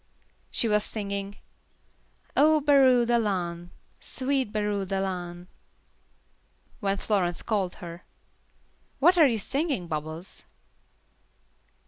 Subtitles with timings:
[0.49, 1.37] She was singing,
[2.35, 3.69] "Oh Beurah lan',
[3.99, 5.47] sweet Beurah lan',"
[6.79, 8.03] when Florence called her.
[8.97, 10.41] "What are you singing, Bubbles?"